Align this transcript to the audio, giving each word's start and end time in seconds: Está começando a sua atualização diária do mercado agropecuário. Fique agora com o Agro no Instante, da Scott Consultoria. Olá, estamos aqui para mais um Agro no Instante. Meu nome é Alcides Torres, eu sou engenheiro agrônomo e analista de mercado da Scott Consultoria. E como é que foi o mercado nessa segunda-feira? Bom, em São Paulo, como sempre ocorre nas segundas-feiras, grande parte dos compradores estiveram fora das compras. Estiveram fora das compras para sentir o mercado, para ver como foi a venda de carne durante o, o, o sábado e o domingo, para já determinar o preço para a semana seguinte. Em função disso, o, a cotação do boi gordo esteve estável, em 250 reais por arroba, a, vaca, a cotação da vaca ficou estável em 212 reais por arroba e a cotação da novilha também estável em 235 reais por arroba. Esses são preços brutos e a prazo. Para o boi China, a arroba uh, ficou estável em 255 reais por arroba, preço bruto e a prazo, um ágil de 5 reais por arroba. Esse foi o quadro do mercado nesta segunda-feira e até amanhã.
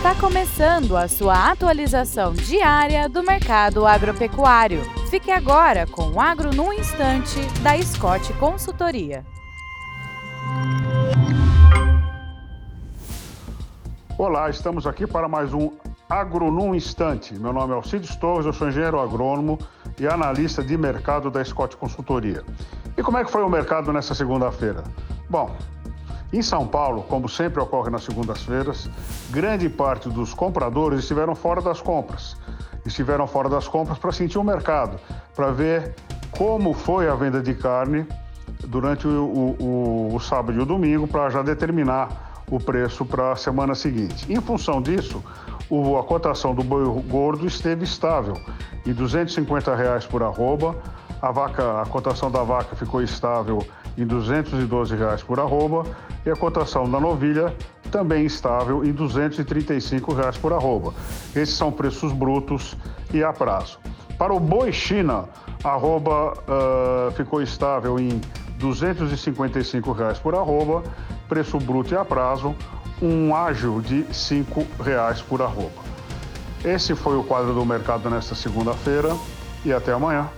Está 0.00 0.14
começando 0.14 0.96
a 0.96 1.06
sua 1.06 1.50
atualização 1.50 2.32
diária 2.32 3.06
do 3.06 3.22
mercado 3.22 3.86
agropecuário. 3.86 4.80
Fique 5.10 5.30
agora 5.30 5.86
com 5.86 6.12
o 6.12 6.18
Agro 6.18 6.54
no 6.54 6.72
Instante, 6.72 7.38
da 7.62 7.76
Scott 7.82 8.32
Consultoria. 8.38 9.26
Olá, 14.16 14.48
estamos 14.48 14.86
aqui 14.86 15.06
para 15.06 15.28
mais 15.28 15.52
um 15.52 15.70
Agro 16.08 16.50
no 16.50 16.74
Instante. 16.74 17.38
Meu 17.38 17.52
nome 17.52 17.74
é 17.74 17.76
Alcides 17.76 18.16
Torres, 18.16 18.46
eu 18.46 18.54
sou 18.54 18.68
engenheiro 18.70 18.98
agrônomo 18.98 19.58
e 19.98 20.06
analista 20.06 20.62
de 20.62 20.78
mercado 20.78 21.30
da 21.30 21.44
Scott 21.44 21.76
Consultoria. 21.76 22.42
E 22.96 23.02
como 23.02 23.18
é 23.18 23.24
que 23.24 23.30
foi 23.30 23.42
o 23.42 23.50
mercado 23.50 23.92
nessa 23.92 24.14
segunda-feira? 24.14 24.82
Bom, 25.28 25.54
em 26.32 26.42
São 26.42 26.66
Paulo, 26.66 27.02
como 27.02 27.28
sempre 27.28 27.60
ocorre 27.60 27.90
nas 27.90 28.04
segundas-feiras, 28.04 28.88
grande 29.30 29.68
parte 29.68 30.08
dos 30.08 30.32
compradores 30.32 31.00
estiveram 31.00 31.34
fora 31.34 31.60
das 31.60 31.80
compras. 31.80 32.36
Estiveram 32.86 33.26
fora 33.26 33.48
das 33.48 33.66
compras 33.66 33.98
para 33.98 34.12
sentir 34.12 34.38
o 34.38 34.44
mercado, 34.44 34.98
para 35.34 35.50
ver 35.50 35.94
como 36.30 36.72
foi 36.72 37.08
a 37.08 37.14
venda 37.14 37.42
de 37.42 37.54
carne 37.54 38.06
durante 38.66 39.06
o, 39.06 39.56
o, 39.60 40.14
o 40.14 40.20
sábado 40.20 40.56
e 40.58 40.62
o 40.62 40.66
domingo, 40.66 41.08
para 41.08 41.28
já 41.30 41.42
determinar 41.42 42.44
o 42.50 42.58
preço 42.58 43.04
para 43.04 43.32
a 43.32 43.36
semana 43.36 43.74
seguinte. 43.74 44.32
Em 44.32 44.40
função 44.40 44.80
disso, 44.80 45.22
o, 45.68 45.96
a 45.98 46.04
cotação 46.04 46.54
do 46.54 46.62
boi 46.62 46.84
gordo 47.08 47.46
esteve 47.46 47.84
estável, 47.84 48.34
em 48.86 48.92
250 48.92 49.74
reais 49.74 50.06
por 50.06 50.22
arroba, 50.22 50.76
a, 51.20 51.30
vaca, 51.30 51.82
a 51.82 51.86
cotação 51.86 52.30
da 52.30 52.42
vaca 52.42 52.74
ficou 52.74 53.02
estável 53.02 53.64
em 54.02 54.06
212 54.06 54.96
reais 54.96 55.22
por 55.22 55.38
arroba 55.38 55.84
e 56.24 56.30
a 56.30 56.36
cotação 56.36 56.90
da 56.90 56.98
novilha 56.98 57.54
também 57.90 58.24
estável 58.24 58.84
em 58.84 58.92
235 58.92 60.14
reais 60.14 60.36
por 60.36 60.52
arroba. 60.52 60.94
Esses 61.34 61.54
são 61.56 61.72
preços 61.72 62.12
brutos 62.12 62.76
e 63.12 63.22
a 63.22 63.32
prazo. 63.32 63.78
Para 64.16 64.32
o 64.32 64.40
boi 64.40 64.72
China, 64.72 65.24
a 65.64 65.70
arroba 65.70 66.32
uh, 66.32 67.10
ficou 67.12 67.42
estável 67.42 67.98
em 67.98 68.20
255 68.58 69.92
reais 69.92 70.18
por 70.18 70.34
arroba, 70.34 70.82
preço 71.28 71.58
bruto 71.58 71.94
e 71.94 71.96
a 71.96 72.04
prazo, 72.04 72.54
um 73.00 73.34
ágil 73.34 73.80
de 73.80 74.04
5 74.14 74.66
reais 74.82 75.22
por 75.22 75.40
arroba. 75.40 75.80
Esse 76.64 76.94
foi 76.94 77.16
o 77.16 77.24
quadro 77.24 77.54
do 77.54 77.64
mercado 77.64 78.10
nesta 78.10 78.34
segunda-feira 78.34 79.16
e 79.64 79.72
até 79.72 79.92
amanhã. 79.92 80.28